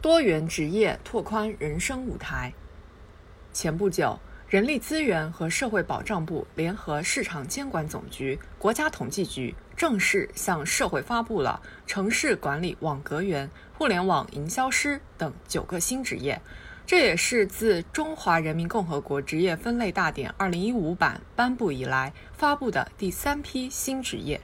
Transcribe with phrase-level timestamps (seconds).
[0.00, 2.52] 多元职业拓宽人生舞台。
[3.52, 4.16] 前不久，
[4.48, 16.40] 人力资源和社会保障部联合市场监管总局、国家统计局正式向社会发布了城市管理网格员、互联网营销师等九个新职业。
[16.86, 24.40] 这也是自《中华人民共和国职业分类大典》二零一五版颁布以来发布的第三批新职业。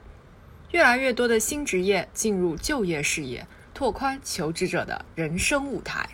[0.71, 6.09] 越来越多的新职业进入就业视野，拓宽求职者的人生舞台。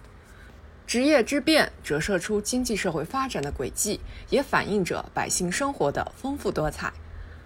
[0.87, 6.91] 职业之变折射出经济社会发展的轨迹，也反映着百姓生活的丰富多彩。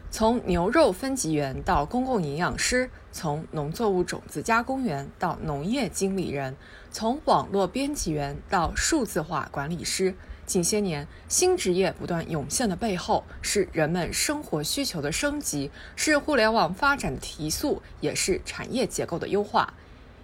[0.09, 6.55] 从牛肉分级员到公共营养师，从农作物种子加工员到农业经理人，
[6.89, 19.73] 从网络编辑员到数字化管理师，近些年新职业不断涌现的背后，是人们生活需求的升级，是互联网发展的提速，也是产业结构的优化。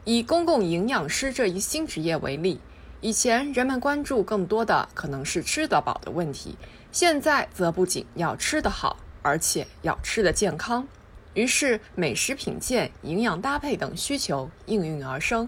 [0.03, 2.59] 以公共营养师这一新职业为例，
[3.01, 6.57] 以前人们关注更多的可能是吃得饱的问题，
[6.91, 8.97] 现在则不仅要吃得好。
[9.23, 10.87] 而且要吃得健康，
[11.35, 15.47] 于是美食品鉴、营养搭配等需求应运而生。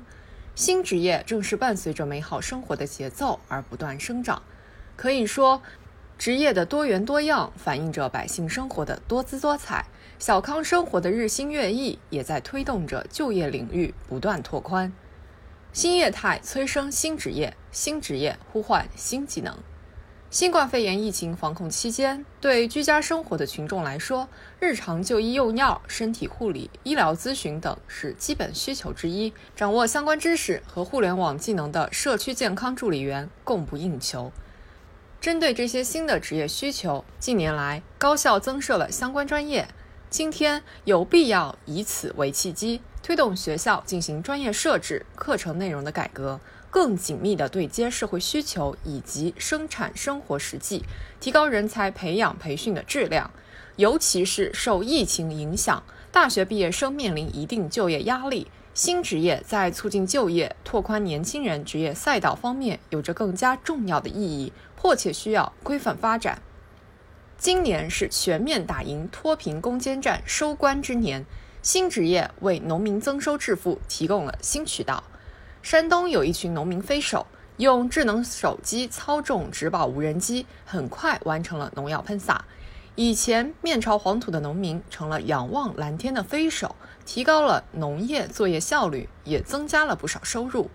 [0.54, 4.44] 新职业正是伴随着美好生活的节奏而不断生长。
[4.96, 5.60] 可以说，
[6.24, 9.86] 职业的多元多样反映着百姓生活的多姿多彩。
[10.18, 14.94] 小康生活的日新月异也在推动着就业领域不断拓宽。
[15.74, 19.54] 新业态催生新职业，新职业呼唤新技能。
[20.30, 24.30] 新冠肺炎疫情防控期间，对居家生活的群众来说，
[24.62, 29.34] 日常就医用药、身体护理、医疗咨询等是基本需求之一。
[29.58, 34.32] 掌握相关知识和互联网技能的社区健康助理员供不应求。
[35.24, 39.66] 针对这些新的职业需求，近年来高校增设了相关专业。
[40.10, 46.42] 今天有必要以此为契机，推动学校进行专业设置、课程内容的改革。
[46.70, 50.84] 更紧密地对接社会需求以及生产生活实际，
[51.22, 53.32] 提高人才培养培训的质量。
[53.78, 66.42] 尤其是受疫情影响，大学毕业生面临一定就业压力，新职业在促进就业、拓宽年轻人职业赛道方面有着更加重要的意义，迫切需要规范发展。
[67.38, 71.24] 今年是全面打赢脱贫攻坚战收官之年，
[71.62, 75.04] 新职业为农民增收致富提供了新渠道。
[75.62, 82.44] 山东有一群农民飞手，用智能手机操纵植保无人机，很快完成了农药喷洒。
[82.96, 86.76] 以前面朝黄土的农民成了仰望蓝天的飞手，
[87.08, 90.70] 提高了农业作业效率，也增加了不少收入。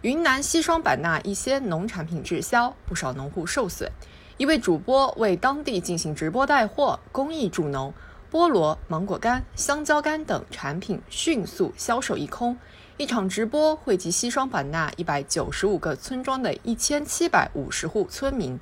[0.00, 3.92] 云南西双版纳一些农产品滞销，不少农户受损。
[4.38, 7.92] 一位主播为当地进行直播带货，公益助农，
[8.32, 12.56] 菠萝、芒果干、香蕉干等产品迅速销售一空。
[12.96, 18.58] 一场直播惠及西双版纳一百九十五个村庄的一千七百五十户村民。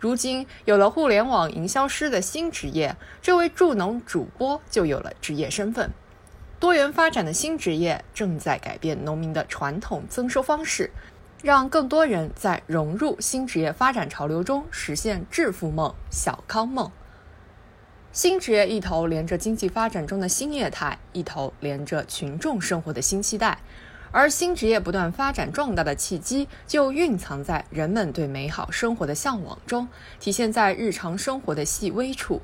[0.00, 5.90] 如今有了互联网营销师的新职业，这位助农主播就有了职业身份。
[6.60, 10.90] 多元发展的新职业正在改变农民的传统增收方式，
[11.42, 16.90] 让更多人在融入新职业发展潮流中实现致富梦、小康梦。
[18.12, 23.58] 新职业一头连着经济发展中的新业态，一头连着群众生活的新期待，
[24.10, 29.88] 而新职业不断发展壮大的契机，就蕴藏在人们对美好生活的向往中，
[30.18, 32.40] 体现在日常生活的细微处。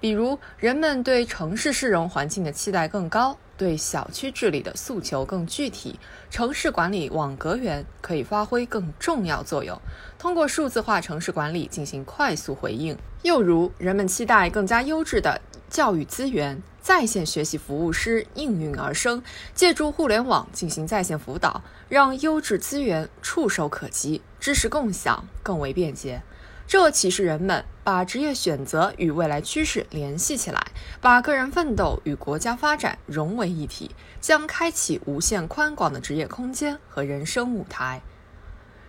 [0.00, 5.98] 比如，人们对城市市容环境的期待更高，对小区治理的诉求更具体，
[6.28, 9.80] 城市管理网格员可以发挥更重要作用，
[10.18, 12.98] 通过数字化城市管理进行快速回应。
[13.22, 15.40] 又如，人们期待更加优质的
[15.74, 19.20] 教育资源，在线学习服务师应运而生，
[19.56, 26.22] 借助互联网进行在线辅导，让优质资源触手可及，知识共享更为便捷。
[26.68, 30.64] 这启示人们把职业选择与未来趋势联系起来，
[31.00, 38.00] 把个人奋斗与国家发展融为一体，将开启无限宽广的职业空间和人生舞台。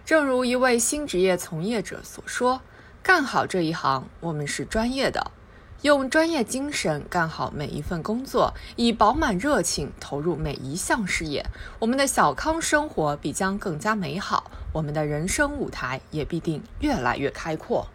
[0.06, 2.62] 正如一位新职业从业者所说。
[3.02, 5.32] 干好这一行，我们是专业的，
[5.82, 11.46] 用专业精神干好每一份工作，以饱满热情投入每一项事业，
[11.80, 17.88] 我们的小康生活必将更加美好，我们的人生舞台也必定越来越开阔。